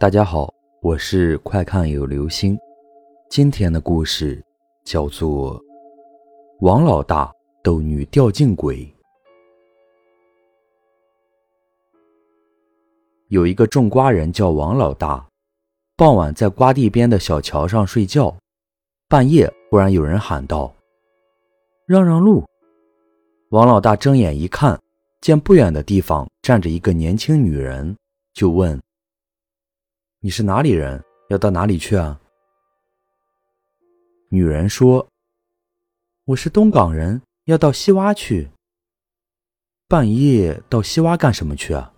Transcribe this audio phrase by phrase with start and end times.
[0.00, 2.58] 大家好，我是快看有流星。
[3.28, 4.42] 今天的故事
[4.82, 5.60] 叫做
[6.60, 7.30] 《王老大
[7.62, 8.76] 逗女掉镜鬼》。
[13.28, 15.28] 有一个种瓜人叫王老大，
[15.98, 18.34] 傍晚在瓜地边的小桥上睡觉，
[19.06, 20.74] 半夜忽然有人喊道
[21.84, 22.42] ：“让让路！”
[23.52, 24.80] 王老大睁眼一看，
[25.20, 27.94] 见不远的地方站着一个年轻女人，
[28.32, 28.80] 就问。
[30.22, 31.02] 你是哪里人？
[31.30, 32.20] 要到哪里去啊？
[34.28, 35.08] 女人说
[36.26, 38.50] ：“我是东港人，要到西洼去。
[39.88, 41.94] 半夜到西洼干什么去啊？”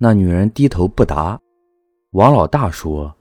[0.00, 1.38] 那女人低头不答。
[2.12, 3.14] 王老大说：“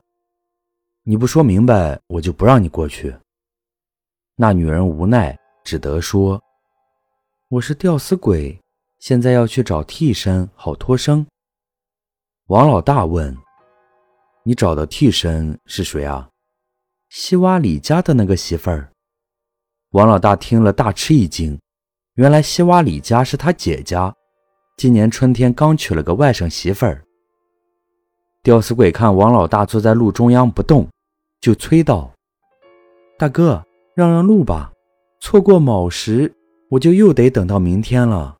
[1.03, 3.13] 你不说明白，我就不让你过去。”
[4.39, 6.41] 那女人无奈，只得说
[7.49, 8.57] ：“我是吊死鬼，
[8.99, 11.27] 现在要去找替身，好脱生。”
[12.47, 13.37] 王老大问
[14.43, 16.29] ：“你找的替身是谁啊？”
[17.11, 18.89] 西洼李家的那个媳妇儿。
[19.89, 21.59] 王老大听了大吃一惊，
[22.13, 24.15] 原来西洼李家是他姐家，
[24.77, 27.03] 今年春天刚娶了个外甥媳妇儿。
[28.41, 30.87] 吊死鬼看王老大坐在路中央不动，
[31.41, 32.09] 就催道
[33.19, 33.61] ：“大哥，
[33.93, 34.71] 让让路吧，
[35.19, 36.33] 错过卯时，
[36.69, 38.37] 我就又得等到明天了。”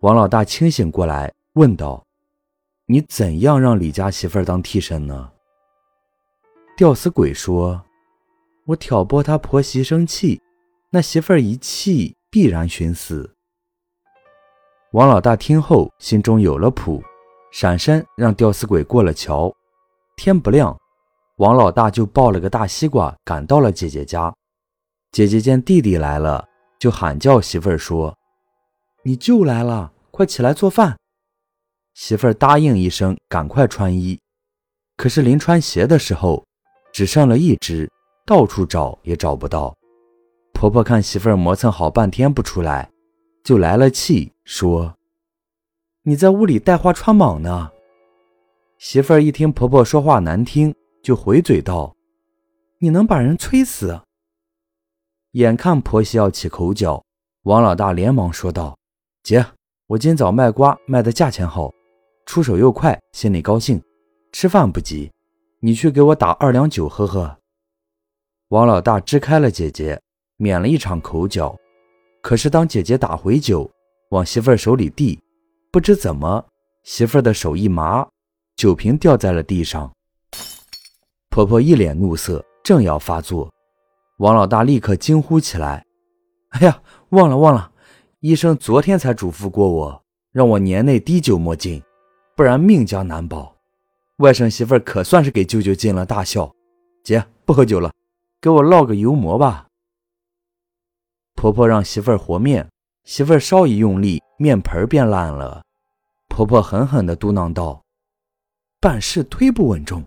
[0.00, 2.02] 王老大清醒过来，问道。
[2.86, 5.30] 你怎样让李家媳妇儿当替身呢？
[6.76, 7.82] 吊死鬼说
[8.66, 10.42] ：“我挑拨他婆媳生气，
[10.90, 13.34] 那媳妇儿一气，必然寻死。”
[14.92, 17.02] 王老大听后心中有了谱，
[17.50, 19.50] 闪身让吊死鬼过了桥。
[20.16, 20.78] 天不亮，
[21.36, 24.30] 王老大就抱了个大西瓜赶到了姐姐家。
[25.10, 26.46] 姐姐见弟弟来了，
[26.78, 28.14] 就喊叫媳妇儿说
[29.04, 30.94] ：“你舅来了，快起来做饭。”
[31.94, 34.18] 媳妇儿答应一声，赶快穿衣。
[34.96, 36.44] 可是临穿鞋的时候，
[36.92, 37.90] 只剩了一只，
[38.26, 39.74] 到处找也找不到。
[40.52, 42.90] 婆婆看媳妇儿磨蹭好半天不出来，
[43.44, 44.94] 就来了气，说
[46.02, 47.70] ：“你在屋里带花穿蟒呢。”
[48.78, 51.94] 媳妇儿一听婆婆说话难听，就回嘴道
[52.78, 54.00] ：“你能把人催死？”
[55.32, 57.04] 眼看婆媳要起口角，
[57.42, 58.76] 王老大连忙说道
[59.22, 59.44] ：“姐，
[59.86, 61.72] 我今早卖瓜卖的价钱好。”
[62.26, 63.80] 出手又快，心里高兴。
[64.32, 65.10] 吃饭不急，
[65.60, 67.38] 你去给我打二两酒喝喝。
[68.48, 70.00] 王老大支开了姐姐，
[70.36, 71.54] 免了一场口角。
[72.20, 73.70] 可是当姐姐打回酒，
[74.10, 75.20] 往媳妇儿手里递，
[75.70, 76.44] 不知怎么，
[76.82, 78.06] 媳妇儿的手一麻，
[78.56, 79.92] 酒瓶掉在了地上。
[81.30, 83.52] 婆婆一脸怒色，正要发作，
[84.18, 85.84] 王老大立刻惊呼起来
[86.50, 87.70] ：“哎呀，忘了忘了，
[88.20, 90.02] 医生昨天才嘱咐过我，
[90.32, 91.82] 让我年内滴酒莫进。”
[92.36, 93.54] 不然命将难保，
[94.16, 96.52] 外甥媳妇可算是给舅舅尽了大孝。
[97.02, 97.92] 姐，不喝酒了，
[98.40, 99.66] 给我烙个油馍吧。
[101.34, 102.68] 婆婆让媳妇儿和面，
[103.04, 105.62] 媳妇儿稍一用力，面盆便烂了。
[106.28, 107.84] 婆婆狠狠地嘟囔道
[108.80, 110.04] ：“办事忒不稳重。”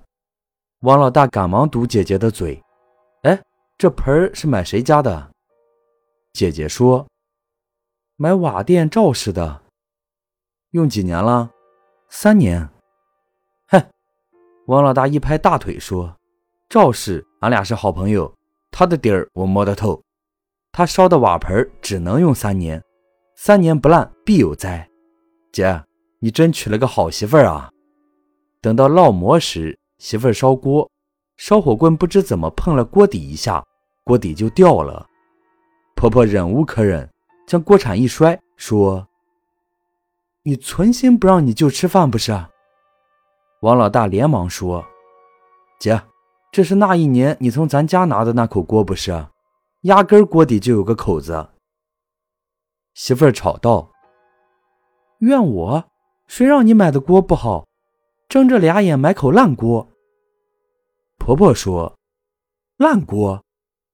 [0.82, 2.62] 王老大赶忙堵姐姐的嘴
[3.24, 3.42] ：“哎，
[3.78, 5.32] 这盆是买谁家的？”
[6.34, 7.08] 姐姐说
[8.18, 9.62] ：“买瓦店赵氏的，
[10.72, 11.52] 用几年了？”
[12.10, 12.68] 三年，
[13.68, 13.84] 哼！
[14.68, 16.16] 王老大一拍大腿说
[16.70, 18.34] ：“赵氏，俺俩是好朋友，
[18.72, 20.02] 他的底儿我摸得透。
[20.72, 22.82] 他烧的瓦盆只能用三年，
[23.36, 24.90] 三年不烂必有灾。
[25.52, 25.84] 姐，
[26.20, 27.70] 你真娶了个好媳妇儿啊！
[28.62, 30.90] 等到烙馍时，媳妇儿烧锅，
[31.36, 33.62] 烧火棍不知怎么碰了锅底一下，
[34.06, 35.06] 锅底就掉了。
[35.94, 37.08] 婆婆忍无可忍，
[37.46, 39.06] 将锅铲一摔，说。”
[40.48, 42.32] 你存心不让你舅吃饭不是？
[43.60, 44.86] 王老大连忙说
[45.78, 46.02] ：“姐，
[46.54, 49.28] 这是那一年你从咱家拿的那口锅不是？
[49.82, 51.50] 压根锅底就有个口子。”
[52.96, 53.92] 媳妇儿吵道
[55.20, 55.84] ：“怨我？
[56.28, 57.68] 谁让你买的锅不好？
[58.30, 59.90] 睁着俩眼买口烂锅。”
[61.20, 61.94] 婆婆说
[62.80, 63.44] ：“烂锅，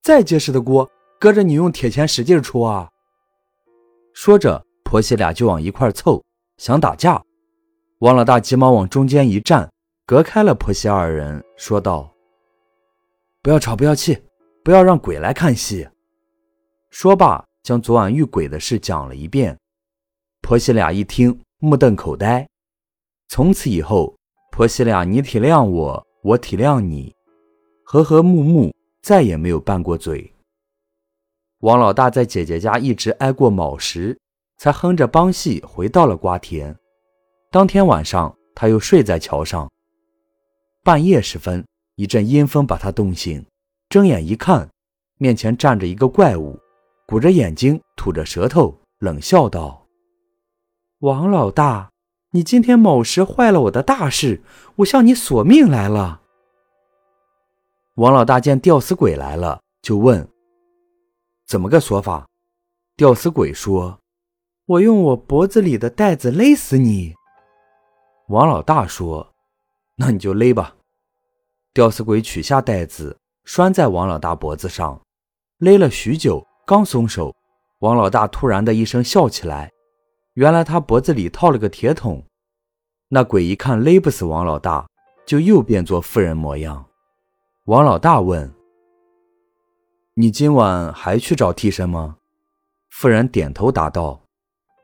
[0.03, 0.87] 再结实的锅，
[1.19, 2.91] 搁着你用铁钳使劲戳啊！”
[4.13, 6.23] 说着，婆媳俩就往一块凑。
[6.57, 7.21] 想打架，
[7.99, 9.69] 王老大急忙往中间一站，
[10.05, 12.13] 隔开了婆媳二人，说道
[13.41, 14.17] ：“不要吵，不要气，
[14.63, 15.87] 不要让鬼来看戏。”
[16.91, 19.57] 说罢，将昨晚遇鬼的事讲了一遍。
[20.41, 22.47] 婆媳俩一听，目瞪口呆。
[23.29, 24.15] 从此以后，
[24.51, 27.13] 婆媳俩你体谅我，我体谅你，
[27.83, 28.71] 和和睦睦，
[29.01, 30.31] 再也没有拌过嘴。
[31.61, 34.19] 王老大在姐姐家一直挨过卯时。
[34.63, 36.73] 才哼着梆戏回到了瓜田。
[37.51, 39.69] 当天晚上，他又睡在桥上。
[40.85, 43.45] 半夜时分，一阵阴风把他冻醒，
[43.89, 44.69] 睁眼一看，
[45.17, 46.57] 面前站着一个怪物，
[47.05, 49.85] 鼓着眼睛，吐着舌头，冷笑道
[51.03, 51.91] ：“王老大，
[52.31, 54.41] 你今天某时坏了我的大事，
[54.77, 56.21] 我向你索命来了。”
[57.95, 60.25] 王老大见吊死鬼来了，就问
[61.45, 62.25] ：“怎么个说法？”
[62.95, 63.99] 吊死鬼说
[64.65, 67.13] ：“我用我脖子里的带子勒死你。”
[68.29, 69.33] 王老大说
[69.97, 70.75] ：“那你就勒吧。”
[71.73, 75.01] 吊死鬼取下带子，拴在王老大脖子上，
[75.57, 77.35] 勒了许久，刚松手，
[77.79, 79.71] 王老大突然的一声笑起来。
[80.35, 82.23] 原来他脖子里套了个铁桶。
[83.09, 84.87] 那鬼一看勒不死王老大，
[85.25, 86.85] 就又变作妇人模样。
[87.65, 88.51] 王老大问
[90.15, 92.17] ：“你今晚还去找替身吗？”
[92.89, 94.22] 妇人点头答道：“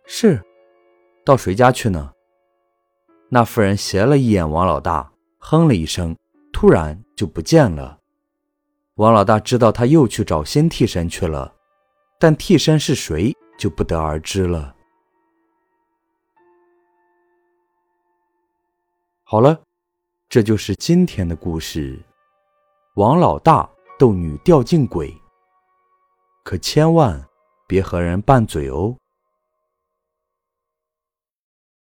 [0.09, 0.43] 是。”
[1.23, 2.11] 到谁家去呢？
[3.29, 6.17] 那妇人斜了一眼王老大，哼了一声，
[6.51, 7.99] 突然就不见了。
[8.95, 11.53] 王老大知道他又去找新替身去了，
[12.17, 14.75] 但替身是谁就不得而知了。
[19.23, 19.61] 好了，
[20.27, 21.99] 这就是今天的故事。
[22.95, 23.69] 王老大
[23.99, 25.15] 逗女掉进鬼，
[26.43, 27.23] 可千万
[27.67, 28.97] 别和人拌嘴哦。